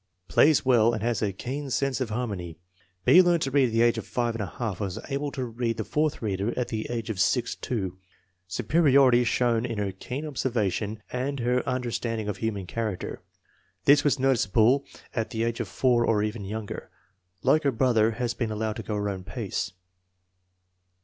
Plays 0.27 0.65
well 0.65 0.93
and 0.95 1.03
has 1.03 1.21
a 1.21 1.31
keen 1.31 1.69
sense 1.69 2.01
of 2.01 2.09
harmony. 2.09 2.57
B. 3.05 3.21
learned 3.21 3.43
to 3.43 3.51
read 3.51 3.65
at 3.67 3.71
the 3.71 3.83
age 3.83 3.99
of 3.99 4.07
5$, 4.07 4.31
and 4.33 4.79
was 4.79 4.97
able 5.09 5.29
to 5.33 5.45
read 5.45 5.77
the 5.77 5.83
fourth 5.83 6.23
reader 6.23 6.57
at 6.57 6.69
the 6.69 6.87
age 6.89 7.11
of 7.11 7.19
6 7.19 7.55
2." 7.57 7.99
Superiority 8.47 9.23
shown 9.23 9.63
in 9.63 9.77
her 9.77 9.91
keen 9.91 10.25
observation 10.25 11.03
and 11.11 11.39
in 11.39 11.45
her 11.45 11.69
understand 11.69 12.19
ing 12.21 12.29
of 12.29 12.37
human 12.37 12.65
character. 12.65 13.21
This 13.85 14.03
was 14.03 14.17
noticeable 14.17 14.85
at 15.13 15.29
the 15.29 15.43
age 15.43 15.59
of 15.59 15.67
4, 15.67 16.03
or 16.03 16.23
even 16.23 16.45
younger." 16.45 16.89
Like 17.43 17.61
her 17.61 17.71
brother, 17.71 18.09
has 18.13 18.33
been 18.33 18.49
allowed 18.49 18.77
to 18.77 18.81
go 18.81 18.95
her 18.95 19.07
own 19.09 19.23
pace. 19.23 19.71